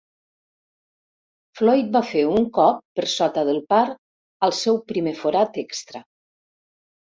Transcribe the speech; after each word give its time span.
Floyd 1.59 1.91
va 1.97 2.01
fer 2.13 2.23
un 2.39 2.49
cop 2.57 2.81
per 3.01 3.07
sota 3.17 3.45
del 3.53 3.61
par 3.77 3.85
al 4.49 4.59
seu 4.65 4.83
primer 4.91 5.17
forat 5.23 5.65
extra. 5.69 6.07